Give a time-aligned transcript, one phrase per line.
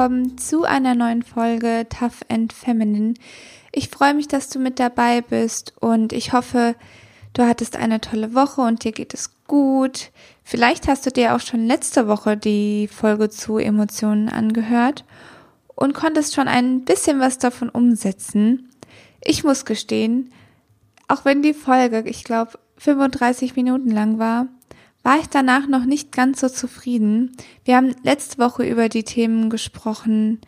[0.00, 3.12] willkommen zu einer neuen Folge Tough and Feminine.
[3.70, 6.74] Ich freue mich, dass du mit dabei bist und ich hoffe,
[7.34, 10.10] du hattest eine tolle Woche und dir geht es gut.
[10.42, 15.04] Vielleicht hast du dir auch schon letzte Woche die Folge zu Emotionen angehört
[15.74, 18.70] und konntest schon ein bisschen was davon umsetzen.
[19.22, 20.32] Ich muss gestehen,
[21.08, 24.46] auch wenn die Folge, ich glaube, 35 Minuten lang war,
[25.02, 27.32] war ich danach noch nicht ganz so zufrieden.
[27.64, 30.40] Wir haben letzte Woche über die Themen gesprochen,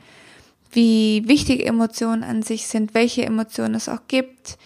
[0.71, 4.59] wie wichtig Emotionen an sich sind, welche Emotionen es auch gibt.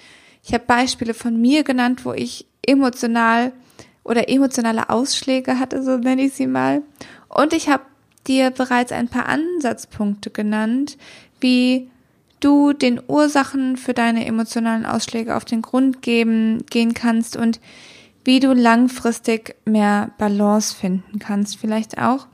[0.43, 3.53] Ich habe Beispiele von mir genannt, wo ich emotional
[4.05, 6.83] oder emotionale Ausschläge hatte, so nenne ich sie mal.
[7.29, 7.83] Und ich habe
[8.27, 10.97] dir bereits ein paar Ansatzpunkte genannt,
[11.41, 11.91] wie
[12.41, 17.61] du den Ursachen für deine emotionalen Ausschläge auf den Grund geben, gehen kannst und
[18.27, 22.27] wie du langfristig mehr Balance finden kannst, vielleicht auch.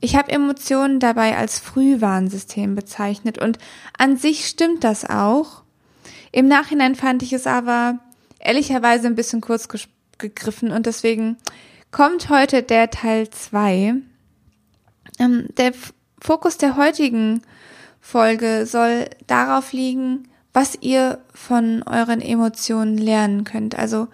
[0.00, 3.58] Ich habe Emotionen dabei als Frühwarnsystem bezeichnet und
[3.96, 5.62] an sich stimmt das auch.
[6.32, 8.00] Im Nachhinein fand ich es aber
[8.40, 9.68] ehrlicherweise ein bisschen kurz
[10.18, 11.36] gegriffen und deswegen
[11.92, 13.94] kommt heute der Teil zwei.
[15.18, 15.72] Ähm, der
[16.20, 17.42] Fokus der heutigen
[18.00, 23.78] Folge soll darauf liegen, was ihr von euren Emotionen lernen könnt.
[23.78, 24.08] Also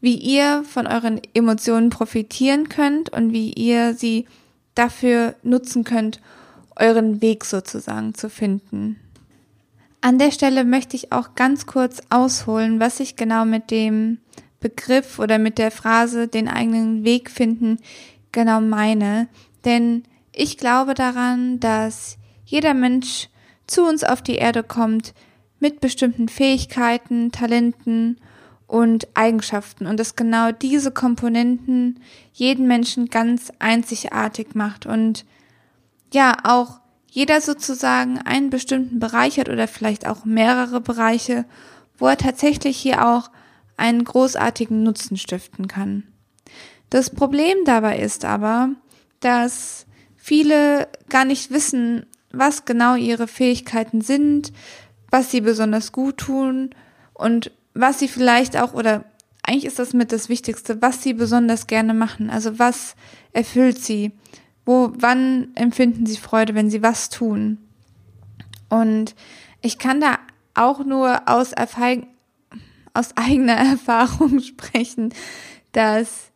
[0.00, 4.26] wie ihr von euren Emotionen profitieren könnt und wie ihr sie
[4.74, 6.20] dafür nutzen könnt,
[6.76, 9.00] euren Weg sozusagen zu finden.
[10.00, 14.18] An der Stelle möchte ich auch ganz kurz ausholen, was ich genau mit dem
[14.60, 17.78] Begriff oder mit der Phrase den eigenen Weg finden
[18.30, 19.28] genau meine.
[19.64, 23.28] Denn ich glaube daran, dass jeder Mensch
[23.66, 25.14] zu uns auf die Erde kommt
[25.58, 28.20] mit bestimmten Fähigkeiten, Talenten
[28.68, 32.00] und Eigenschaften und dass genau diese Komponenten
[32.32, 35.24] jeden Menschen ganz einzigartig macht und
[36.12, 36.80] ja auch
[37.10, 41.46] jeder sozusagen einen bestimmten Bereich hat oder vielleicht auch mehrere Bereiche,
[41.96, 43.30] wo er tatsächlich hier auch
[43.78, 46.04] einen großartigen Nutzen stiften kann.
[46.90, 48.70] Das Problem dabei ist aber,
[49.20, 49.86] dass
[50.16, 54.52] viele gar nicht wissen, was genau ihre Fähigkeiten sind,
[55.10, 56.74] was sie besonders gut tun
[57.14, 59.04] und was sie vielleicht auch, oder
[59.42, 62.28] eigentlich ist das mit das Wichtigste, was sie besonders gerne machen.
[62.28, 62.96] Also was
[63.32, 64.12] erfüllt sie?
[64.66, 67.58] Wo, wann empfinden sie Freude, wenn sie was tun?
[68.68, 69.14] Und
[69.62, 70.18] ich kann da
[70.54, 75.14] auch nur aus, aus eigener Erfahrung sprechen,
[75.72, 76.32] dass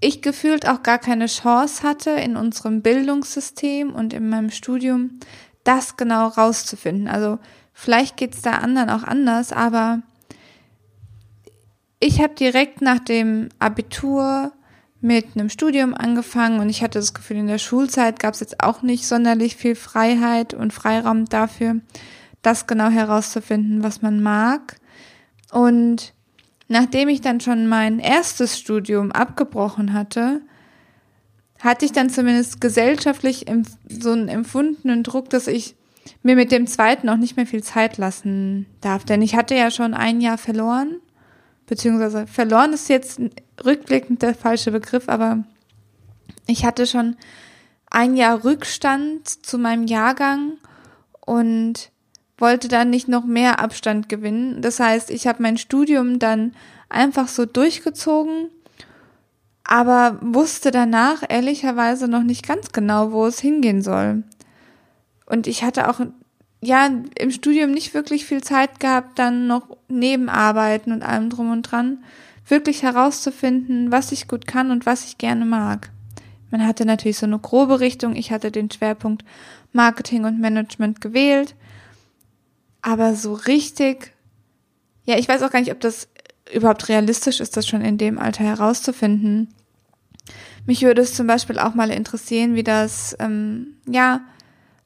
[0.00, 5.20] ich gefühlt auch gar keine Chance hatte in unserem Bildungssystem und in meinem Studium,
[5.64, 7.06] das genau rauszufinden.
[7.06, 7.38] Also
[7.72, 10.02] vielleicht geht es da anderen auch anders, aber
[12.02, 14.52] ich habe direkt nach dem Abitur
[15.00, 18.60] mit einem Studium angefangen und ich hatte das Gefühl, in der Schulzeit gab es jetzt
[18.60, 21.76] auch nicht sonderlich viel Freiheit und Freiraum dafür,
[22.42, 24.78] das genau herauszufinden, was man mag.
[25.52, 26.12] Und
[26.66, 30.40] nachdem ich dann schon mein erstes Studium abgebrochen hatte,
[31.60, 33.46] hatte ich dann zumindest gesellschaftlich
[33.88, 35.76] so einen empfundenen Druck, dass ich
[36.24, 39.04] mir mit dem zweiten auch nicht mehr viel Zeit lassen darf.
[39.04, 40.96] Denn ich hatte ja schon ein Jahr verloren
[41.66, 43.20] beziehungsweise verloren ist jetzt
[43.64, 45.44] rückblickend der falsche Begriff, aber
[46.46, 47.16] ich hatte schon
[47.90, 50.54] ein Jahr Rückstand zu meinem Jahrgang
[51.20, 51.90] und
[52.38, 54.62] wollte dann nicht noch mehr Abstand gewinnen.
[54.62, 56.54] Das heißt, ich habe mein Studium dann
[56.88, 58.48] einfach so durchgezogen,
[59.64, 64.24] aber wusste danach ehrlicherweise noch nicht ganz genau, wo es hingehen soll.
[65.26, 66.00] Und ich hatte auch
[66.62, 71.62] ja im Studium nicht wirklich viel Zeit gehabt, dann noch Nebenarbeiten und allem drum und
[71.62, 71.98] dran,
[72.46, 75.90] wirklich herauszufinden, was ich gut kann und was ich gerne mag.
[76.50, 78.14] Man hatte natürlich so eine grobe Richtung.
[78.14, 79.24] Ich hatte den Schwerpunkt
[79.72, 81.54] Marketing und Management gewählt.
[82.82, 84.12] Aber so richtig,
[85.04, 86.08] ja, ich weiß auch gar nicht, ob das
[86.52, 89.54] überhaupt realistisch ist, das schon in dem Alter herauszufinden.
[90.66, 94.20] Mich würde es zum Beispiel auch mal interessieren, wie das, ähm, ja,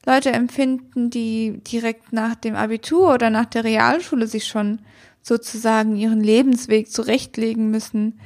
[0.07, 4.79] Leute empfinden, die direkt nach dem Abitur oder nach der Realschule sich schon
[5.21, 8.17] sozusagen ihren Lebensweg zurechtlegen müssen.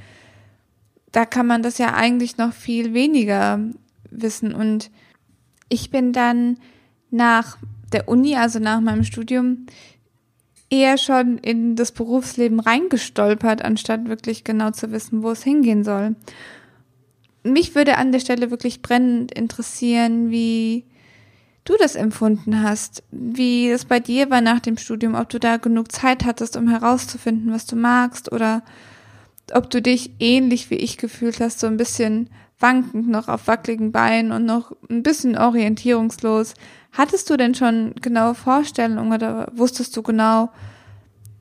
[1.12, 3.60] Da kann man das ja eigentlich noch viel weniger
[4.12, 4.54] wissen.
[4.54, 4.92] Und
[5.70, 6.60] ich bin dann
[7.10, 7.58] nach
[7.92, 9.66] der Uni, also nach meinem Studium,
[10.70, 16.16] eher schon in das Berufsleben reingestolpert, anstatt wirklich genau zu wissen, wo es hingehen soll.
[17.44, 20.86] Mich würde an der Stelle wirklich brennend interessieren, wie
[21.64, 25.58] du das empfunden hast, wie es bei dir war nach dem Studium, ob du da
[25.58, 28.64] genug Zeit hattest, um herauszufinden, was du magst oder
[29.54, 32.30] ob du dich ähnlich wie ich gefühlt hast, so ein bisschen
[32.60, 36.54] wankend, noch auf wackeligen Beinen und noch ein bisschen orientierungslos.
[36.92, 40.50] Hattest du denn schon genaue Vorstellungen oder wusstest du genau,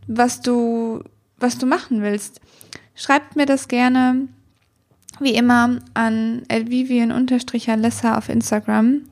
[0.06, 1.02] was du,
[1.38, 2.40] was du machen willst?
[2.94, 4.28] Schreibt mir das gerne,
[5.20, 9.02] wie immer, an elvivian-alessa auf Instagram.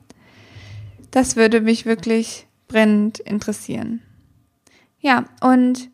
[1.11, 4.01] Das würde mich wirklich brennend interessieren.
[4.99, 5.89] Ja, und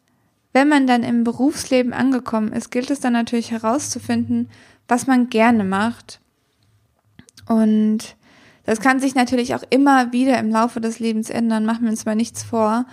[0.54, 4.50] wenn man dann im Berufsleben angekommen ist, gilt es dann natürlich herauszufinden,
[4.88, 6.20] was man gerne macht.
[7.48, 8.16] Und
[8.64, 12.06] das kann sich natürlich auch immer wieder im Laufe des Lebens ändern, machen wir uns
[12.06, 12.86] mal nichts vor.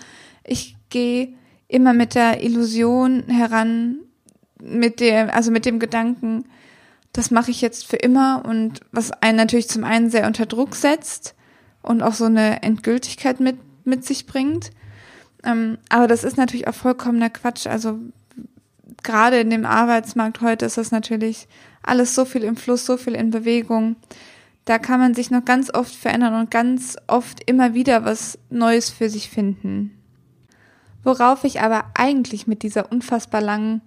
[0.44, 1.34] Ich gehe
[1.68, 3.96] immer mit der Illusion heran,
[4.60, 6.44] mit dem, also mit dem Gedanken,
[7.12, 10.74] das mache ich jetzt für immer und was einen natürlich zum einen sehr unter Druck
[10.74, 11.34] setzt
[11.82, 14.70] und auch so eine Endgültigkeit mit, mit sich bringt.
[15.44, 17.66] Ähm, aber das ist natürlich auch vollkommener Quatsch.
[17.66, 17.98] Also
[19.02, 21.48] gerade in dem Arbeitsmarkt heute ist das natürlich
[21.82, 23.96] alles so viel im Fluss, so viel in Bewegung.
[24.64, 28.90] Da kann man sich noch ganz oft verändern und ganz oft immer wieder was Neues
[28.90, 29.98] für sich finden.
[31.02, 33.82] Worauf ich aber eigentlich mit dieser unfassbar langen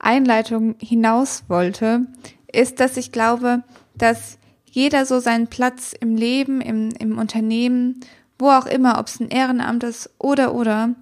[0.00, 2.06] Einleitung hinaus wollte,
[2.52, 3.62] ist, dass ich glaube,
[3.94, 4.38] dass
[4.76, 7.98] jeder so seinen Platz im Leben, im, im Unternehmen,
[8.38, 10.94] wo auch immer, ob es ein Ehrenamt ist oder oder,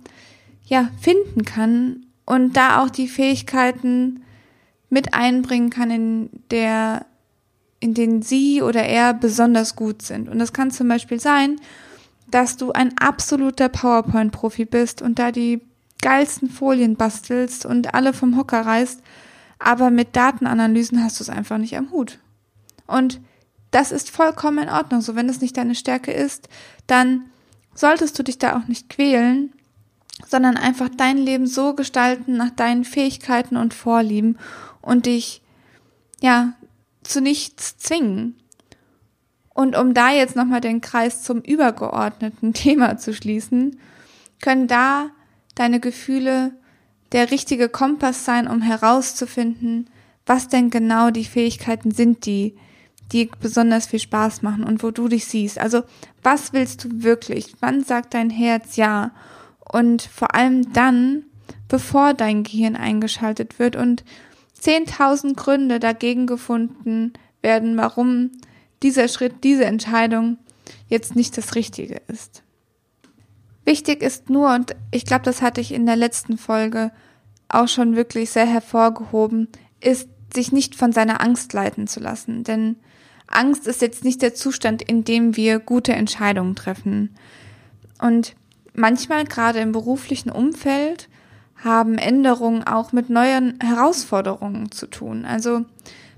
[0.64, 4.22] ja, finden kann und da auch die Fähigkeiten
[4.90, 7.04] mit einbringen kann, in der,
[7.80, 10.28] in denen sie oder er besonders gut sind.
[10.28, 11.56] Und das kann zum Beispiel sein,
[12.30, 15.60] dass du ein absoluter PowerPoint-Profi bist und da die
[16.00, 19.02] geilsten Folien bastelst und alle vom Hocker reißt,
[19.58, 22.20] aber mit Datenanalysen hast du es einfach nicht am Hut.
[22.86, 23.20] Und
[23.74, 25.00] das ist vollkommen in Ordnung.
[25.00, 26.48] So, wenn es nicht deine Stärke ist,
[26.86, 27.24] dann
[27.74, 29.52] solltest du dich da auch nicht quälen,
[30.28, 34.38] sondern einfach dein Leben so gestalten nach deinen Fähigkeiten und Vorlieben
[34.80, 35.42] und dich,
[36.20, 36.52] ja,
[37.02, 38.36] zu nichts zwingen.
[39.52, 43.80] Und um da jetzt nochmal den Kreis zum übergeordneten Thema zu schließen,
[44.40, 45.10] können da
[45.56, 46.52] deine Gefühle
[47.10, 49.90] der richtige Kompass sein, um herauszufinden,
[50.26, 52.56] was denn genau die Fähigkeiten sind, die
[53.12, 55.58] die besonders viel Spaß machen und wo du dich siehst.
[55.58, 55.82] Also,
[56.22, 57.54] was willst du wirklich?
[57.60, 59.12] Wann sagt dein Herz ja?
[59.60, 61.24] Und vor allem dann,
[61.68, 64.04] bevor dein Gehirn eingeschaltet wird und
[64.60, 67.12] 10.000 Gründe dagegen gefunden
[67.42, 68.30] werden, warum
[68.82, 70.38] dieser Schritt, diese Entscheidung
[70.88, 72.42] jetzt nicht das Richtige ist.
[73.64, 76.92] Wichtig ist nur, und ich glaube, das hatte ich in der letzten Folge
[77.48, 79.48] auch schon wirklich sehr hervorgehoben,
[79.80, 82.44] ist, sich nicht von seiner Angst leiten zu lassen.
[82.44, 82.76] Denn
[83.26, 87.16] Angst ist jetzt nicht der Zustand, in dem wir gute Entscheidungen treffen.
[88.00, 88.34] Und
[88.74, 91.08] manchmal, gerade im beruflichen Umfeld,
[91.56, 95.24] haben Änderungen auch mit neuen Herausforderungen zu tun.
[95.24, 95.64] Also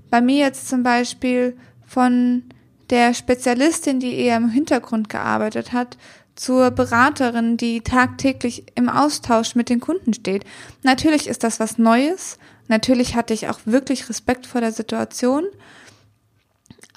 [0.09, 2.43] bei mir jetzt zum Beispiel von
[2.89, 5.97] der Spezialistin, die eher im Hintergrund gearbeitet hat,
[6.35, 10.45] zur Beraterin, die tagtäglich im Austausch mit den Kunden steht.
[10.83, 12.37] Natürlich ist das was Neues.
[12.67, 15.45] Natürlich hatte ich auch wirklich Respekt vor der Situation.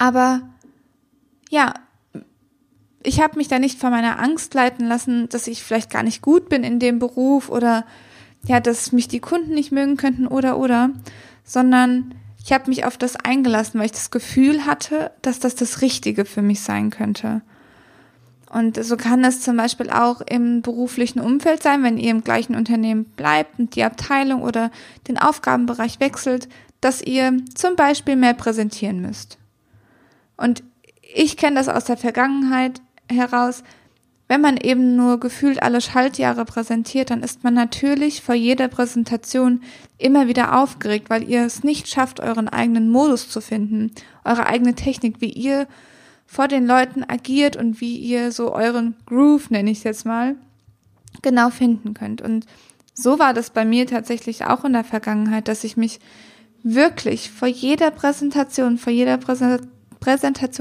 [0.01, 0.41] Aber
[1.51, 1.75] ja,
[3.03, 6.23] ich habe mich da nicht von meiner Angst leiten lassen, dass ich vielleicht gar nicht
[6.23, 7.85] gut bin in dem Beruf oder
[8.47, 10.89] ja, dass mich die Kunden nicht mögen könnten oder oder,
[11.43, 15.83] sondern ich habe mich auf das eingelassen, weil ich das Gefühl hatte, dass das das
[15.83, 17.43] Richtige für mich sein könnte.
[18.49, 22.55] Und so kann es zum Beispiel auch im beruflichen Umfeld sein, wenn ihr im gleichen
[22.55, 24.71] Unternehmen bleibt und die Abteilung oder
[25.07, 26.49] den Aufgabenbereich wechselt,
[26.81, 29.37] dass ihr zum Beispiel mehr präsentieren müsst.
[30.41, 30.63] Und
[31.01, 33.63] ich kenne das aus der Vergangenheit heraus.
[34.27, 39.61] Wenn man eben nur gefühlt alle Schaltjahre präsentiert, dann ist man natürlich vor jeder Präsentation
[39.97, 43.91] immer wieder aufgeregt, weil ihr es nicht schafft, euren eigenen Modus zu finden,
[44.23, 45.67] eure eigene Technik, wie ihr
[46.25, 50.37] vor den Leuten agiert und wie ihr so euren Groove, nenne ich es jetzt mal,
[51.21, 52.21] genau finden könnt.
[52.21, 52.45] Und
[52.93, 55.99] so war das bei mir tatsächlich auch in der Vergangenheit, dass ich mich
[56.63, 59.80] wirklich vor jeder Präsentation, vor jeder Präsentation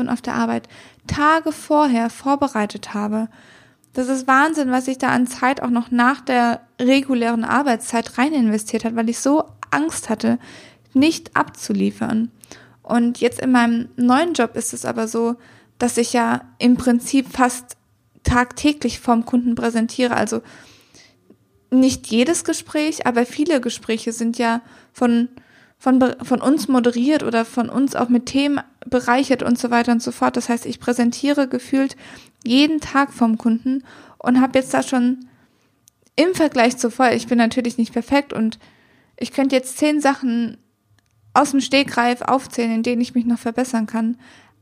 [0.08, 0.68] auf der Arbeit
[1.06, 3.28] Tage vorher vorbereitet habe.
[3.92, 8.32] Das ist Wahnsinn, was ich da an Zeit auch noch nach der regulären Arbeitszeit rein
[8.32, 10.38] investiert hat, weil ich so Angst hatte,
[10.94, 12.30] nicht abzuliefern.
[12.82, 15.36] Und jetzt in meinem neuen Job ist es aber so,
[15.78, 17.76] dass ich ja im Prinzip fast
[18.22, 20.16] tagtäglich vorm Kunden präsentiere.
[20.16, 20.42] Also
[21.70, 24.60] nicht jedes Gespräch, aber viele Gespräche sind ja
[24.92, 25.28] von,
[25.78, 30.02] von, von uns moderiert oder von uns auch mit Themen bereichert und so weiter und
[30.02, 30.36] so fort.
[30.36, 31.96] Das heißt, ich präsentiere gefühlt
[32.44, 33.84] jeden Tag vom Kunden
[34.18, 35.26] und habe jetzt da schon
[36.16, 38.58] im Vergleich zu vorher, ich bin natürlich nicht perfekt und
[39.16, 40.58] ich könnte jetzt zehn Sachen
[41.34, 44.16] aus dem Stegreif aufzählen, in denen ich mich noch verbessern kann.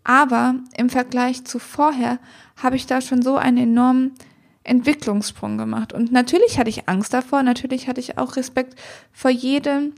[0.05, 2.19] Aber im Vergleich zu vorher
[2.57, 4.13] habe ich da schon so einen enormen
[4.65, 5.93] Entwicklungssprung gemacht.
[5.93, 8.79] Und natürlich hatte ich Angst davor, natürlich hatte ich auch Respekt
[9.13, 9.95] vor jedem,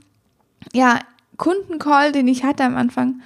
[0.73, 0.99] ja,
[1.37, 3.21] Kundencall, den ich hatte am Anfang.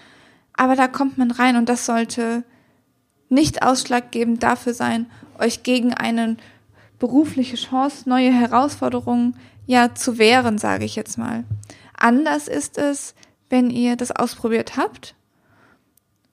[0.58, 2.44] Aber da kommt man rein und das sollte
[3.30, 5.08] nicht ausschlaggebend dafür sein,
[5.40, 6.38] euch gegen eine
[7.00, 9.36] berufliche Chance, neue Herausforderungen
[9.66, 11.44] ja zu wehren, sage ich jetzt mal.
[11.98, 13.16] Anders ist es,
[13.50, 15.16] wenn ihr das ausprobiert habt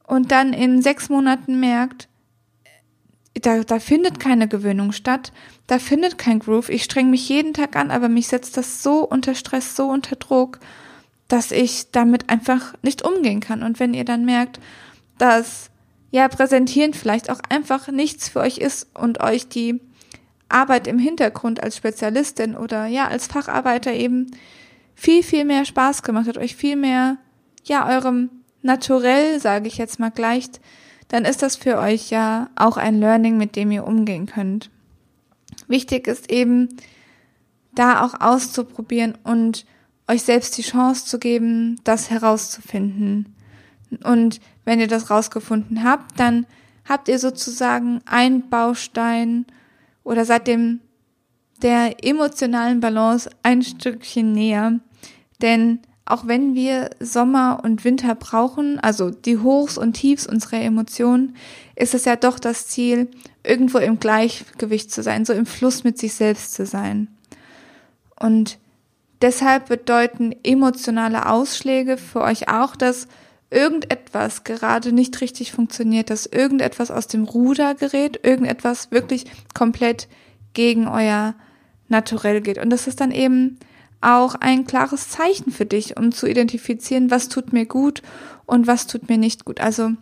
[0.07, 2.09] und dann in sechs Monaten merkt,
[3.35, 5.33] da, da findet keine Gewöhnung statt,
[5.67, 6.69] da findet kein Groove.
[6.69, 10.17] Ich streng mich jeden Tag an, aber mich setzt das so unter Stress, so unter
[10.17, 10.61] Druck,
[11.33, 13.63] dass ich damit einfach nicht umgehen kann.
[13.63, 14.61] Und wenn ihr dann merkt,
[15.17, 15.71] dass
[16.11, 19.81] ja präsentieren vielleicht auch einfach nichts für euch ist und euch die
[20.51, 24.27] Arbeit im Hintergrund als Spezialistin oder ja als Facharbeiter eben
[24.95, 27.17] viel, viel mehr Spaß gemacht hat, euch viel mehr
[27.65, 28.29] ja eurem
[28.61, 30.61] Naturell, sage ich jetzt mal, gleicht,
[31.09, 34.71] dann ist das für euch ja auch ein Learning, mit dem ihr umgehen könnt.
[35.67, 36.69] Wichtig ist eben,
[37.75, 39.65] da auch auszuprobieren und
[40.09, 43.35] euch selbst die Chance zu geben, das herauszufinden.
[44.05, 46.47] Und wenn ihr das rausgefunden habt, dann
[46.89, 49.47] habt ihr sozusagen ein Baustein
[50.05, 50.81] oder seid dem
[51.63, 54.81] der emotionalen Balance ein Stückchen näher.
[55.41, 61.37] Denn auch wenn wir Sommer und Winter brauchen, also die Hochs und Tiefs unserer Emotionen,
[61.77, 63.09] ist es ja doch das Ziel,
[63.45, 67.09] irgendwo im Gleichgewicht zu sein, so im Fluss mit sich selbst zu sein.
[68.19, 68.59] Und
[69.23, 73.09] deshalb bedeuten emotionale Ausschläge für euch auch, dass
[73.51, 80.09] irgendetwas gerade nicht richtig funktioniert, dass irgendetwas aus dem Ruder gerät, irgendetwas wirklich komplett
[80.55, 81.35] gegen euer
[81.89, 82.59] Naturell geht.
[82.59, 83.59] Und das ist dann eben
[84.01, 88.03] auch ein klares Zeichen für dich, um zu identifizieren, was tut mir gut
[88.47, 89.61] und was tut mir nicht gut.
[89.61, 89.93] Also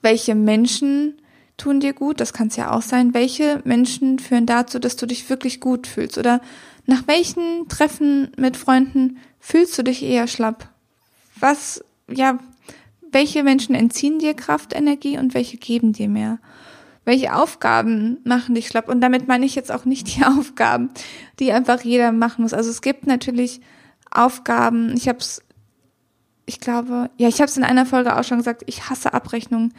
[0.00, 1.20] welche Menschen
[1.56, 5.06] tun dir gut, das kann es ja auch sein, welche Menschen führen dazu, dass du
[5.06, 6.40] dich wirklich gut fühlst oder
[6.88, 10.68] nach welchen Treffen mit Freunden fühlst du dich eher schlapp?
[11.38, 12.38] Was, ja,
[13.10, 16.38] welche Menschen entziehen dir Kraft, Energie und welche geben dir mehr?
[17.08, 18.86] welche Aufgaben machen dich schlapp?
[18.86, 20.90] Und damit meine ich jetzt auch nicht die Aufgaben,
[21.40, 22.52] die einfach jeder machen muss.
[22.52, 23.60] Also es gibt natürlich
[24.10, 25.42] Aufgaben, ich habe es,
[26.44, 29.72] ich glaube, ja, ich habe es in einer Folge auch schon gesagt, ich hasse Abrechnungen.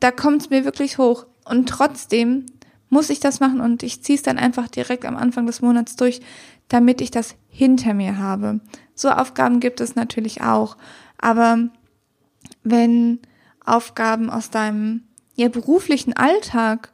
[0.00, 1.26] Da kommt es mir wirklich hoch.
[1.44, 2.46] Und trotzdem
[2.88, 5.96] muss ich das machen und ich ziehe es dann einfach direkt am Anfang des Monats
[5.96, 6.20] durch,
[6.68, 8.60] damit ich das hinter mir habe.
[8.94, 10.76] So Aufgaben gibt es natürlich auch.
[11.18, 11.68] Aber
[12.62, 13.20] wenn
[13.64, 15.02] Aufgaben aus deinem
[15.34, 16.92] ja, beruflichen Alltag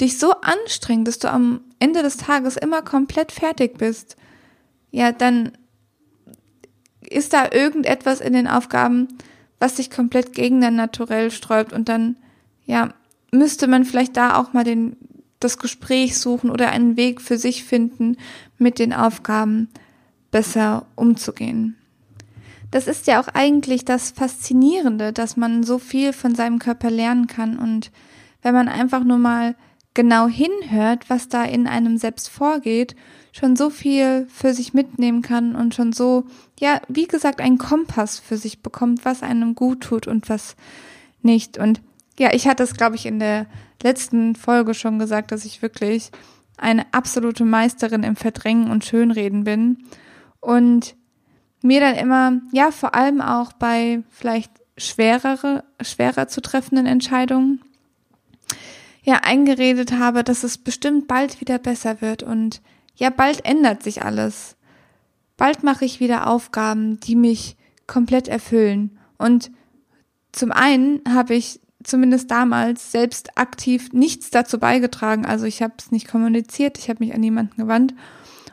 [0.00, 4.16] dich so anstrengt, dass du am Ende des Tages immer komplett fertig bist,
[4.90, 5.52] ja, dann
[7.00, 9.08] ist da irgendetwas in den Aufgaben,
[9.58, 12.16] was sich komplett gegen dein Naturell sträubt und dann,
[12.64, 12.92] ja,
[13.32, 14.96] müsste man vielleicht da auch mal den,
[15.40, 18.16] das Gespräch suchen oder einen Weg für sich finden,
[18.58, 19.68] mit den Aufgaben
[20.30, 21.76] besser umzugehen.
[22.70, 27.26] Das ist ja auch eigentlich das Faszinierende, dass man so viel von seinem Körper lernen
[27.26, 27.90] kann und
[28.42, 29.54] wenn man einfach nur mal
[29.94, 32.94] genau hinhört, was da in einem selbst vorgeht,
[33.32, 36.24] schon so viel für sich mitnehmen kann und schon so,
[36.60, 40.56] ja, wie gesagt, einen Kompass für sich bekommt, was einem gut tut und was
[41.22, 41.58] nicht.
[41.58, 41.80] Und
[42.18, 43.46] ja, ich hatte es, glaube ich, in der
[43.82, 46.10] letzten Folge schon gesagt, dass ich wirklich
[46.56, 49.84] eine absolute Meisterin im Verdrängen und Schönreden bin.
[50.40, 50.96] Und
[51.62, 57.60] mir dann immer, ja, vor allem auch bei vielleicht schwerere, schwerer zu treffenden Entscheidungen,
[59.02, 62.60] ja, eingeredet habe, dass es bestimmt bald wieder besser wird und
[62.96, 64.56] ja, bald ändert sich alles.
[65.36, 67.56] Bald mache ich wieder Aufgaben, die mich
[67.86, 68.98] komplett erfüllen.
[69.18, 69.50] Und
[70.32, 75.24] zum einen habe ich zumindest damals selbst aktiv nichts dazu beigetragen.
[75.24, 77.94] Also ich habe es nicht kommuniziert, ich habe mich an niemanden gewandt.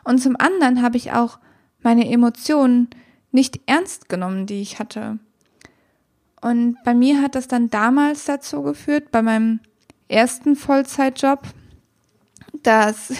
[0.04, 1.38] Und zum anderen habe ich auch
[1.82, 2.88] meine Emotionen
[3.32, 5.18] nicht ernst genommen, die ich hatte.
[6.40, 9.60] Und bei mir hat das dann damals dazu geführt, bei meinem
[10.08, 11.40] ersten Vollzeitjob,
[12.62, 13.12] dass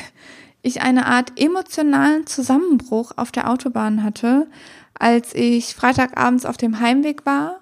[0.62, 4.46] ich eine Art emotionalen Zusammenbruch auf der Autobahn hatte,
[4.98, 7.60] als ich Freitagabends auf dem Heimweg war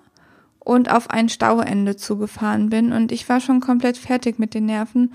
[0.65, 5.13] und auf ein Stauende zugefahren bin und ich war schon komplett fertig mit den Nerven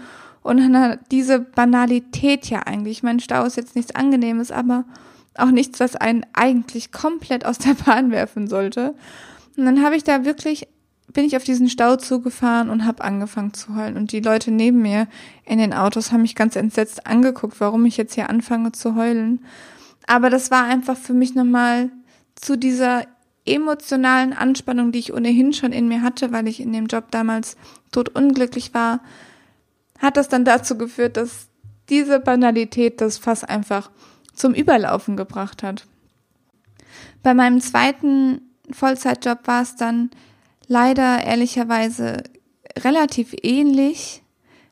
[0.47, 4.85] und diese Banalität ja eigentlich, mein Stau ist jetzt nichts Angenehmes, aber
[5.35, 8.95] auch nichts, was einen eigentlich komplett aus der Bahn werfen sollte.
[9.57, 10.69] Und dann habe ich da wirklich,
[11.11, 13.97] bin ich auf diesen Stau zugefahren und habe angefangen zu heulen.
[13.97, 15.07] Und die Leute neben mir
[15.43, 19.43] in den Autos haben mich ganz entsetzt angeguckt, warum ich jetzt hier anfange zu heulen.
[20.07, 21.89] Aber das war einfach für mich nochmal
[22.35, 23.03] zu dieser
[23.47, 27.57] emotionalen Anspannung, die ich ohnehin schon in mir hatte, weil ich in dem Job damals
[27.91, 29.01] tot unglücklich war,
[29.99, 31.47] hat das dann dazu geführt, dass
[31.89, 33.89] diese Banalität das Fass einfach
[34.33, 35.85] zum Überlaufen gebracht hat.
[37.23, 40.11] Bei meinem zweiten Vollzeitjob war es dann
[40.67, 42.23] leider ehrlicherweise
[42.77, 44.21] relativ ähnlich.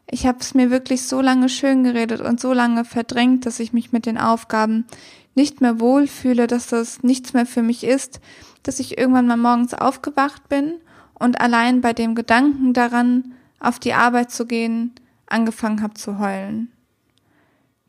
[0.10, 3.74] Ich habe es mir wirklich so lange schön geredet und so lange verdrängt, dass ich
[3.74, 4.86] mich mit den Aufgaben
[5.34, 8.22] nicht mehr wohlfühle, dass das nichts mehr für mich ist,
[8.68, 10.76] dass ich irgendwann mal morgens aufgewacht bin
[11.14, 14.94] und allein bei dem Gedanken daran, auf die Arbeit zu gehen,
[15.28, 16.72] angefangen habe zu heulen.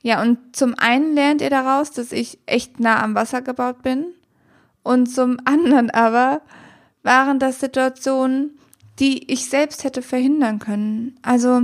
[0.02, 4.06] Ja, und zum einen lernt ihr daraus, dass ich echt nah am Wasser gebaut bin
[4.83, 6.42] und zum anderen aber
[7.02, 8.59] waren das Situationen,
[8.99, 11.16] die ich selbst hätte verhindern können.
[11.23, 11.62] Also,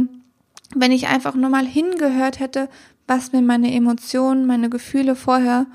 [0.74, 2.68] wenn ich einfach nur mal hingehört hätte,
[3.06, 5.66] was mir meine Emotionen, meine Gefühle vorher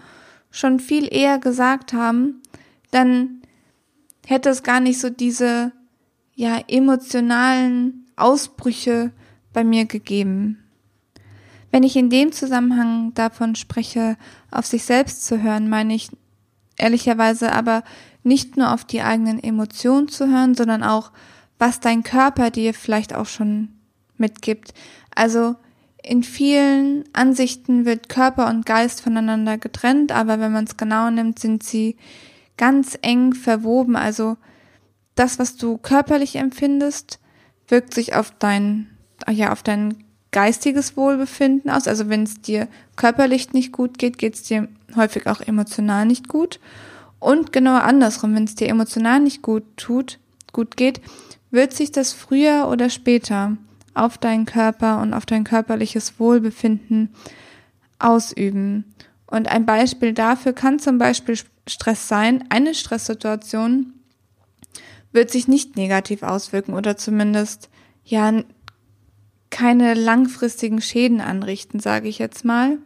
[0.52, 2.42] schon viel eher gesagt haben,
[2.92, 3.42] dann
[4.26, 5.72] hätte es gar nicht so diese,
[6.36, 9.12] ja, emotionalen Ausbrüche
[9.54, 10.64] bei mir gegeben.
[11.72, 14.18] Wenn ich in dem Zusammenhang davon spreche,
[14.52, 16.10] auf sich selbst zu hören, meine ich
[16.78, 17.84] ehrlicherweise aber
[18.24, 21.12] nicht nur auf die eigenen Emotionen zu hören, sondern auch,
[21.60, 23.70] was dein Körper dir vielleicht auch schon
[24.18, 24.74] mitgibt.
[25.16, 25.56] Also
[26.04, 31.40] in vielen Ansichten wird Körper und Geist voneinander getrennt, aber wenn man es genau nimmt,
[31.40, 31.98] sind sie
[32.58, 33.96] ganz eng verwoben.
[33.96, 34.38] Also
[35.16, 37.20] das, was du körperlich empfindest,
[37.68, 38.88] wirkt sich auf dein,
[39.30, 41.88] ja, auf dein geistiges Wohlbefinden aus.
[41.88, 46.28] Also wenn es dir körperlich nicht gut geht, geht es dir häufig auch emotional nicht
[46.28, 46.60] gut.
[47.20, 50.20] Und genau andersrum, wenn es dir emotional nicht gut tut,
[50.54, 51.02] gut geht,
[51.50, 53.58] wird sich das früher oder später
[53.94, 57.10] auf deinen Körper und auf dein körperliches Wohlbefinden
[58.00, 58.86] ausüben.
[59.26, 61.38] Und ein Beispiel dafür kann zum Beispiel
[61.70, 62.46] Stress sein.
[62.50, 63.94] Eine Stresssituation
[65.12, 67.70] wird sich nicht negativ auswirken oder zumindest
[68.04, 68.44] ja
[69.50, 72.78] keine langfristigen Schäden anrichten, sage ich jetzt mal.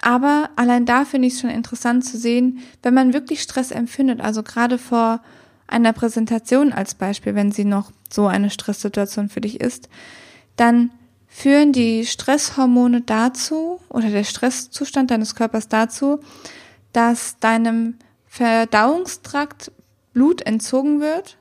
[0.00, 4.20] Aber allein da finde ich es schon interessant zu sehen, wenn man wirklich Stress empfindet,
[4.20, 5.20] also gerade vor
[5.66, 9.88] einer Präsentation als Beispiel, wenn sie noch so eine Stresssituation für dich ist,
[10.56, 10.90] dann
[11.26, 16.20] führen die Stresshormone dazu oder der Stresszustand deines Körpers dazu,
[16.92, 17.94] dass deinem
[18.26, 19.72] Verdauungstrakt
[20.12, 21.38] Blut entzogen wird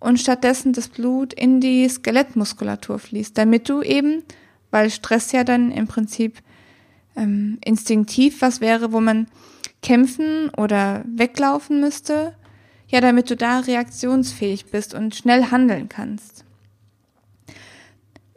[0.00, 4.22] und stattdessen das Blut in die Skelettmuskulatur fließt, damit du eben,
[4.70, 6.42] weil Stress ja dann im Prinzip
[7.16, 9.26] ähm, instinktiv was wäre, wo man
[9.82, 12.34] kämpfen oder weglaufen müsste,
[12.88, 16.44] ja, damit du da reaktionsfähig bist und schnell handeln kannst.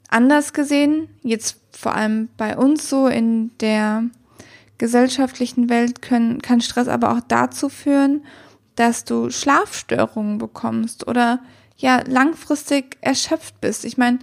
[0.10, 4.06] Anders gesehen, jetzt vor allem bei uns so in der
[4.78, 8.24] gesellschaftlichen Welt können, kann Stress aber auch dazu führen,
[8.76, 11.40] dass du Schlafstörungen bekommst oder
[11.78, 13.86] ja langfristig erschöpft bist.
[13.86, 14.20] Ich meine,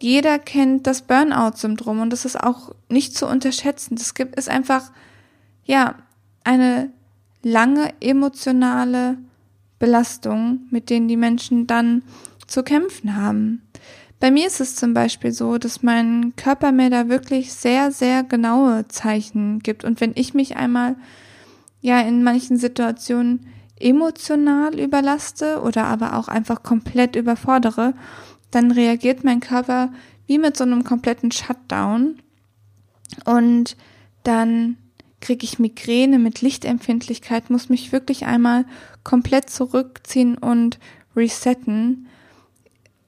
[0.00, 3.96] jeder kennt das Burnout-Syndrom und das ist auch nicht zu unterschätzen.
[3.96, 4.90] Das gibt ist einfach
[5.64, 5.96] ja
[6.44, 6.90] eine
[7.42, 9.18] lange emotionale
[9.78, 12.02] Belastung, mit denen die Menschen dann
[12.46, 13.62] zu kämpfen haben.
[14.20, 18.22] Bei mir ist es zum Beispiel so, dass mein Körper mir da wirklich sehr, sehr
[18.22, 19.82] genaue Zeichen gibt.
[19.82, 20.96] Und wenn ich mich einmal
[21.80, 23.46] ja in manchen Situationen
[23.78, 27.94] emotional überlaste oder aber auch einfach komplett überfordere,
[28.50, 29.90] dann reagiert mein Körper
[30.26, 32.20] wie mit so einem kompletten Shutdown
[33.24, 33.76] und
[34.22, 34.76] dann
[35.20, 38.64] kriege ich Migräne mit Lichtempfindlichkeit, muss mich wirklich einmal
[39.02, 40.78] komplett zurückziehen und
[41.16, 42.06] resetten.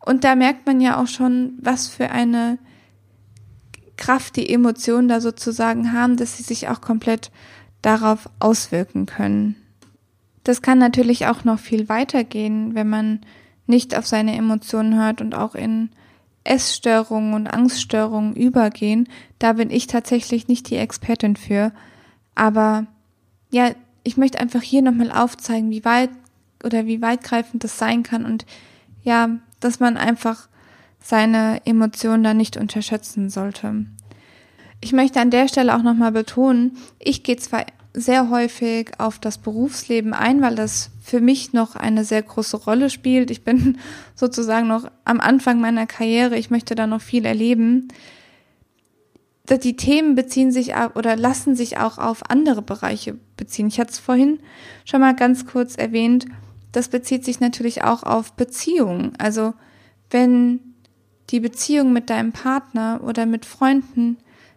[0.04, 2.58] Und da merkt man ja auch schon, was für eine
[3.96, 7.30] Kraft die Emotionen da sozusagen haben, dass sie sich auch komplett
[7.82, 9.56] darauf auswirken können.
[10.44, 13.20] Das kann natürlich auch noch viel weitergehen, wenn man
[13.66, 15.90] nicht auf seine Emotionen hört und auch in
[16.44, 19.08] Essstörungen und Angststörungen übergehen.
[19.38, 21.72] Da bin ich tatsächlich nicht die Expertin für.
[22.34, 22.86] Aber
[23.50, 23.70] ja,
[24.02, 26.10] ich möchte einfach hier nochmal aufzeigen, wie weit
[26.64, 28.46] oder wie weitgreifend das sein kann und
[29.04, 30.48] ja, dass man einfach
[31.00, 33.86] seine Emotionen da nicht unterschätzen sollte.
[34.80, 39.38] Ich möchte an der Stelle auch nochmal betonen, ich gehe zwar sehr häufig auf das
[39.38, 43.30] Berufsleben ein, weil das für mich noch eine sehr große Rolle spielt.
[43.30, 43.78] Ich bin
[44.14, 46.38] sozusagen noch am Anfang meiner Karriere.
[46.38, 47.88] Ich möchte da noch viel erleben.
[49.50, 53.66] Die Themen beziehen sich oder lassen sich auch auf andere Bereiche beziehen.
[53.66, 54.38] Ich hatte es vorhin
[54.84, 56.26] schon mal ganz kurz erwähnt.
[56.72, 59.12] Das bezieht sich natürlich auch auf Beziehungen.
[59.18, 59.54] Also
[60.10, 60.60] wenn
[61.30, 64.16] die Beziehung mit deinem Partner oder mit Freunden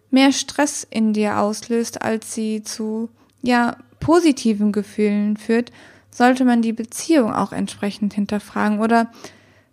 [0.09, 3.09] mehr Stress in dir auslöst, als sie zu
[3.41, 5.71] ja positiven Gefühlen führt,
[6.11, 9.11] sollte man die Beziehung auch entsprechend hinterfragen oder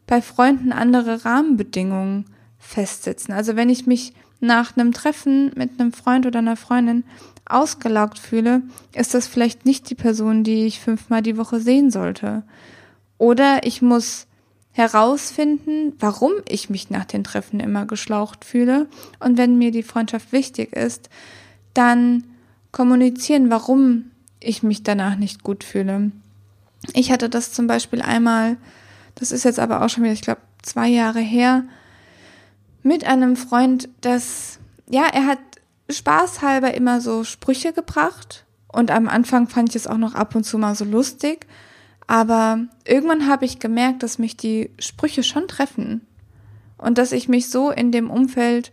[0.07, 2.27] bei Freunden andere Rahmenbedingungen
[2.59, 3.33] festsetzen.
[3.33, 7.05] Also wenn ich mich nach einem Treffen mit einem Freund oder einer Freundin
[7.45, 8.63] ausgelaugt fühle,
[8.95, 12.43] ist das vielleicht nicht die Person, die ich fünfmal die Woche sehen sollte.
[13.19, 14.27] Oder ich muss
[14.73, 18.89] herausfinden, warum ich mich nach den Treffen immer geschlaucht fühle.
[19.21, 21.11] Und wenn mir die Freundschaft wichtig ist,
[21.75, 22.25] dann
[22.71, 24.07] kommunizieren, warum
[24.41, 26.11] ich mich danach nicht gut fühle.
[26.95, 28.57] Ich hatte das zum Beispiel einmal,
[29.15, 31.65] das ist jetzt aber auch schon wieder, ich glaube, zwei Jahre her,
[32.83, 35.39] mit einem Freund, dass, ja, er hat
[35.91, 38.45] spaßhalber immer so Sprüche gebracht.
[38.69, 41.47] Und am Anfang fand ich es auch noch ab und zu mal so lustig.
[42.07, 46.07] Aber irgendwann habe ich gemerkt, dass mich die Sprüche schon treffen.
[46.79, 48.73] Und dass ich mich so in dem Umfeld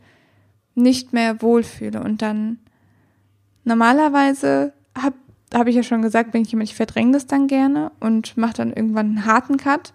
[0.76, 2.02] nicht mehr wohlfühle.
[2.02, 2.60] Und dann
[3.66, 5.16] normalerweise habe
[5.54, 8.54] hab ich ja schon gesagt, bin ich jemand, ich verdränge das dann gerne und mache
[8.54, 9.94] dann irgendwann einen harten Cut.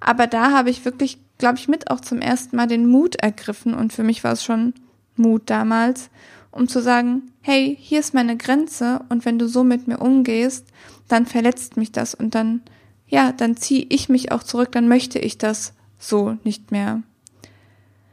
[0.00, 3.74] Aber da habe ich wirklich, glaube ich, mit auch zum ersten Mal den Mut ergriffen.
[3.74, 4.74] Und für mich war es schon
[5.16, 6.10] Mut damals,
[6.50, 10.66] um zu sagen, hey, hier ist meine Grenze und wenn du so mit mir umgehst,
[11.08, 12.62] dann verletzt mich das und dann,
[13.06, 17.02] ja, dann ziehe ich mich auch zurück, dann möchte ich das so nicht mehr.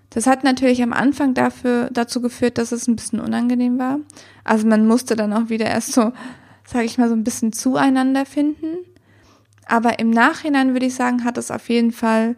[0.09, 3.99] Das hat natürlich am Anfang dafür, dazu geführt, dass es ein bisschen unangenehm war.
[4.45, 6.13] Also man musste dann auch wieder erst so,
[6.65, 8.77] sage ich mal, so ein bisschen zueinander finden.
[9.65, 12.37] Aber im Nachhinein würde ich sagen, hat es auf jeden Fall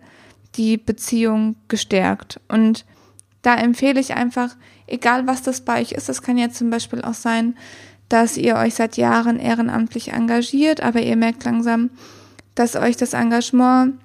[0.55, 2.39] die Beziehung gestärkt.
[2.47, 2.83] Und
[3.43, 4.55] da empfehle ich einfach,
[4.87, 7.55] egal was das bei euch ist, das kann ja zum Beispiel auch sein,
[8.09, 11.89] dass ihr euch seit Jahren ehrenamtlich engagiert, aber ihr merkt langsam,
[12.55, 13.99] dass euch das Engagement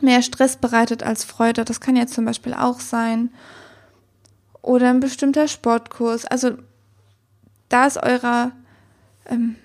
[0.00, 1.64] mehr Stress bereitet als Freude.
[1.64, 3.30] Das kann ja zum Beispiel auch sein.
[4.62, 6.24] Oder ein bestimmter Sportkurs.
[6.24, 6.52] Also
[7.68, 8.52] da ist eurer
[9.26, 9.56] ähm,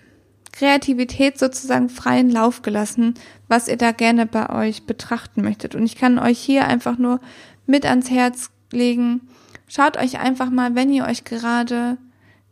[0.52, 3.14] Kreativität sozusagen freien Lauf gelassen,
[3.48, 5.74] was ihr da gerne bei euch betrachten möchtet.
[5.74, 7.20] Und ich kann euch hier einfach nur
[7.66, 9.22] mit ans Herz legen,
[9.70, 11.98] schaut euch einfach mal, wenn ihr euch gerade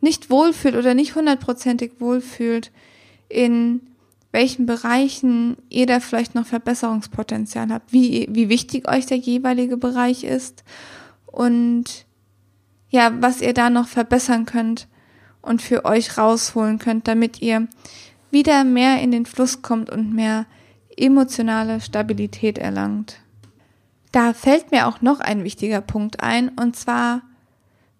[0.00, 2.70] nicht wohlfühlt oder nicht hundertprozentig wohlfühlt,
[3.28, 3.82] in
[4.32, 10.24] welchen Bereichen ihr da vielleicht noch Verbesserungspotenzial habt, wie, wie wichtig euch der jeweilige Bereich
[10.24, 10.64] ist
[11.26, 12.06] und
[12.90, 14.86] ja, was ihr da noch verbessern könnt
[15.42, 17.68] und für euch rausholen könnt, damit ihr
[18.30, 20.46] wieder mehr in den Fluss kommt und mehr
[20.96, 23.20] emotionale Stabilität erlangt.
[24.12, 27.22] Da fällt mir auch noch ein wichtiger Punkt ein, und zwar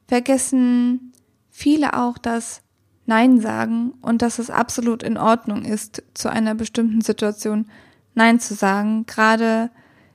[0.06, 1.12] vergessen
[1.50, 2.62] viele auch das
[3.06, 7.66] Nein sagen und dass es absolut in Ordnung ist, zu einer bestimmten Situation
[8.14, 9.70] Nein zu sagen, gerade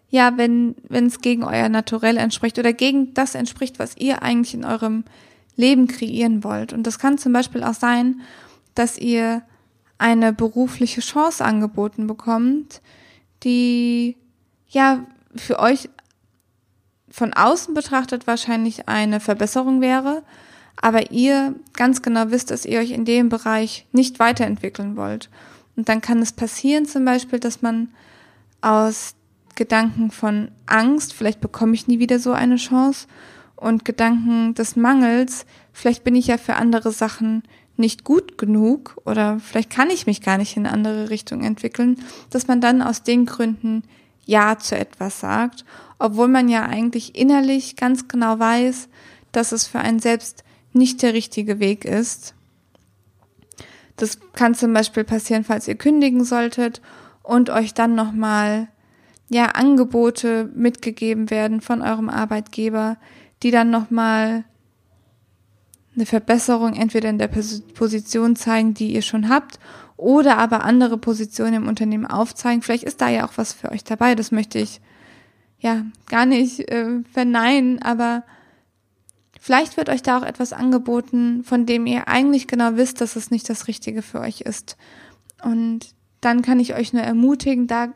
[0.09, 4.53] ja, wenn wenn es gegen euer Naturell entspricht oder gegen das entspricht, was ihr eigentlich
[4.53, 5.05] in eurem
[5.55, 6.71] Leben kreieren wollt.
[6.71, 8.21] Und das kann zum Beispiel auch sein,
[8.75, 9.41] dass ihr
[9.97, 12.81] eine berufliche Chance angeboten bekommt,
[13.43, 14.17] die
[14.67, 15.89] ja für euch
[17.09, 20.23] von außen betrachtet wahrscheinlich eine Verbesserung wäre,
[20.81, 25.29] aber ihr ganz genau wisst, dass ihr euch in dem Bereich nicht weiterentwickeln wollt.
[25.75, 27.89] Und dann kann es passieren zum Beispiel, dass man
[28.61, 29.15] aus
[29.55, 33.07] Gedanken von Angst, vielleicht bekomme ich nie wieder so eine Chance,
[33.55, 37.43] und Gedanken des Mangels, vielleicht bin ich ja für andere Sachen
[37.77, 41.97] nicht gut genug oder vielleicht kann ich mich gar nicht in eine andere Richtung entwickeln,
[42.29, 43.83] dass man dann aus den Gründen
[44.25, 45.65] Ja zu etwas sagt,
[45.99, 48.89] obwohl man ja eigentlich innerlich ganz genau weiß,
[49.31, 52.33] dass es für einen selbst nicht der richtige Weg ist.
[53.95, 56.81] Das kann zum Beispiel passieren, falls ihr kündigen solltet
[57.21, 58.67] und euch dann nochmal
[59.29, 62.97] ja Angebote mitgegeben werden von eurem Arbeitgeber,
[63.43, 64.45] die dann nochmal
[65.95, 69.59] eine Verbesserung entweder in der Position zeigen, die ihr schon habt,
[70.03, 72.61] oder aber andere Positionen im Unternehmen aufzeigen.
[72.61, 74.15] Vielleicht ist da ja auch was für euch dabei.
[74.15, 74.81] Das möchte ich
[75.59, 78.23] ja gar nicht äh, verneinen, aber
[79.39, 83.31] vielleicht wird euch da auch etwas angeboten, von dem ihr eigentlich genau wisst, dass es
[83.31, 84.75] nicht das Richtige für euch ist.
[85.41, 87.93] Und dann kann ich euch nur ermutigen, da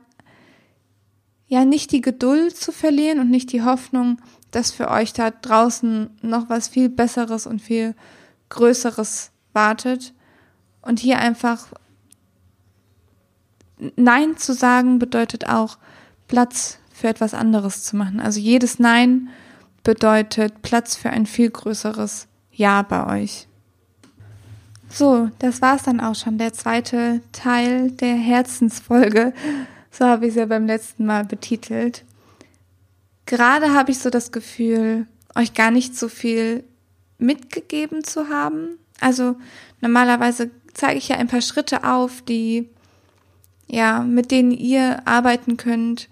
[1.47, 6.09] ja nicht die Geduld zu verlieren und nicht die Hoffnung, dass für euch da draußen
[6.21, 7.95] noch was viel Besseres und viel
[8.47, 10.13] Größeres wartet.
[10.81, 11.67] Und hier einfach
[13.95, 15.77] Nein zu sagen bedeutet auch
[16.27, 18.19] Platz für etwas anderes zu machen.
[18.19, 19.29] Also jedes Nein
[19.83, 23.47] bedeutet Platz für ein viel größeres Ja bei euch.
[24.89, 29.33] So, das war's dann auch schon, der zweite Teil der Herzensfolge.
[29.89, 32.05] So habe ich es ja beim letzten Mal betitelt.
[33.25, 36.63] Gerade habe ich so das Gefühl, euch gar nicht so viel
[37.17, 38.77] mitgegeben zu haben.
[38.99, 39.37] Also
[39.81, 42.69] normalerweise zeige ich ja ein paar Schritte auf, die
[43.67, 46.09] ja, mit denen ihr arbeiten könnt,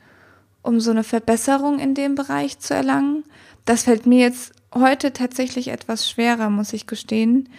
[0.61, 3.23] um so eine Verbesserung in dem Bereich zu erlangen.
[3.65, 7.49] Das fällt mir jetzt heute tatsächlich etwas schwerer, muss ich gestehen,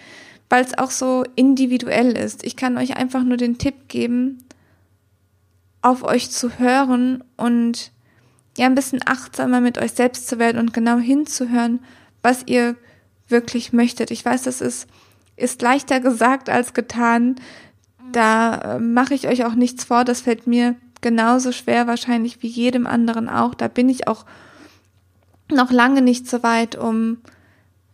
[0.49, 2.45] weil es auch so individuell ist.
[2.45, 4.45] Ich kann euch einfach nur den Tipp geben,
[5.83, 7.93] auf euch zu hören und
[8.59, 11.81] ja ein bisschen achtsamer mit euch selbst zu werden und genau hinzuhören,
[12.23, 12.77] was ihr
[13.29, 14.11] wirklich möchtet.
[14.11, 14.89] Ich weiß, das ist,
[15.37, 17.37] ist leichter gesagt als getan.
[18.17, 20.07] Da äh, mache ich euch auch nichts vor.
[20.07, 23.55] Das fällt mir genauso schwer wahrscheinlich wie jedem anderen auch.
[23.55, 24.25] Da bin ich auch
[25.51, 27.19] noch lange nicht so weit, um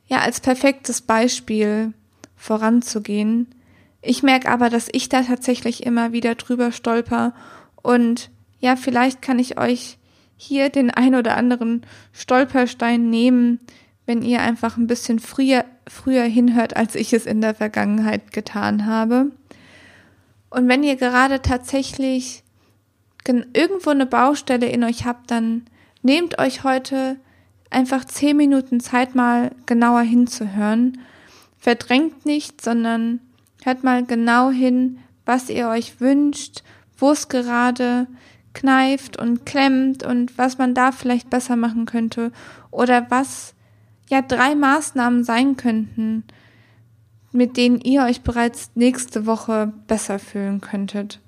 [0.06, 1.92] ja als perfektes Beispiel
[2.37, 3.48] voranzugehen.
[4.00, 7.35] Ich merke aber, dass ich da tatsächlich immer wieder drüber stolper
[7.82, 8.30] und
[8.61, 9.98] ja, vielleicht kann ich euch
[10.37, 11.82] hier den ein oder anderen
[12.12, 13.58] Stolperstein nehmen,
[14.06, 18.87] wenn ihr einfach ein bisschen früher, früher hinhört, als ich es in der Vergangenheit getan
[18.87, 19.32] habe.
[20.52, 22.42] Und wenn ihr gerade tatsächlich
[23.26, 25.64] irgendwo eine Baustelle in euch habt, dann
[26.02, 27.16] nehmt euch heute
[27.70, 30.98] einfach zehn Minuten Zeit mal genauer hinzuhören.
[31.56, 33.20] Verdrängt nicht, sondern
[33.64, 36.62] hört mal genau hin, was ihr euch wünscht,
[36.98, 38.06] wo es gerade
[38.52, 42.30] kneift und klemmt und was man da vielleicht besser machen könnte
[42.70, 43.54] oder was
[44.10, 46.24] ja drei Maßnahmen sein könnten,
[47.32, 51.20] mit denen ihr euch bereits nächste Woche besser fühlen könntet.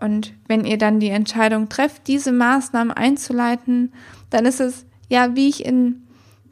[0.00, 3.92] Und wenn ihr dann die Entscheidung trefft, diese Maßnahmen einzuleiten,
[4.30, 6.02] dann ist es ja, wie ich in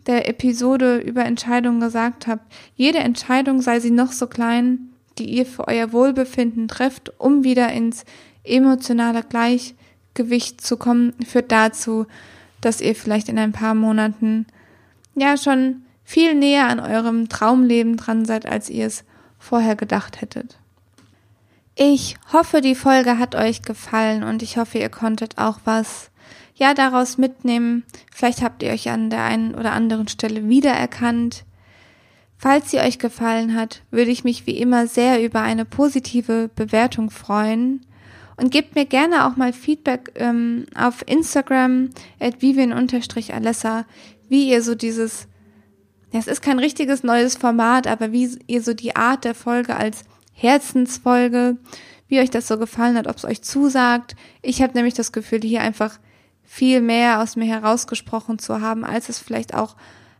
[0.06, 2.42] der Episode über Entscheidungen gesagt habe,
[2.76, 7.72] jede Entscheidung, sei sie noch so klein, die ihr für euer Wohlbefinden trefft, um wieder
[7.72, 8.04] ins
[8.42, 12.06] emotionale Gleichgewicht zu kommen, führt dazu,
[12.60, 14.46] dass ihr vielleicht in ein paar Monaten
[15.14, 19.04] ja schon viel näher an eurem Traumleben dran seid, als ihr es
[19.38, 20.58] vorher gedacht hättet.
[21.74, 26.10] Ich hoffe, die Folge hat euch gefallen und ich hoffe, ihr konntet auch was
[26.54, 27.84] ja daraus mitnehmen.
[28.12, 31.44] Vielleicht habt ihr euch an der einen oder anderen Stelle wiedererkannt.
[32.36, 37.10] Falls sie euch gefallen hat, würde ich mich wie immer sehr über eine positive Bewertung
[37.10, 37.86] freuen.
[38.36, 43.84] Und gebt mir gerne auch mal Feedback ähm, auf Instagram at vivian-alessa,
[44.28, 45.28] wie ihr so dieses,
[46.14, 49.74] ja, es ist kein richtiges neues Format, aber wie ihr so die Art der Folge
[49.74, 51.56] als Herzensfolge,
[52.06, 54.14] wie euch das so gefallen hat, ob es euch zusagt.
[54.40, 55.98] Ich habe nämlich das Gefühl, hier einfach
[56.44, 59.74] viel mehr aus mir herausgesprochen zu haben, als es vielleicht auch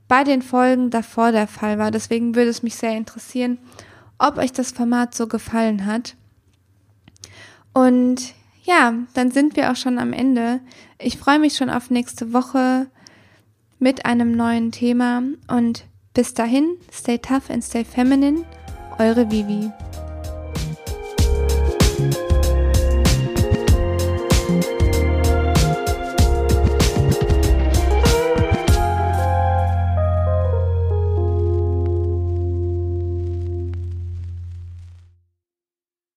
[0.09, 1.93] bei den Folgen davor der Fall war.
[1.93, 3.59] Deswegen würde es mich sehr interessieren,
[4.19, 6.17] ob euch das Format so gefallen hat.
[7.73, 10.59] Und ja, dann sind wir auch schon am Ende.
[10.99, 12.89] Ich freue mich schon auf nächste Woche
[13.85, 18.47] mit einem neuen Thema und bis dahin, stay tough and stay feminine,
[18.99, 19.71] eure Vivi.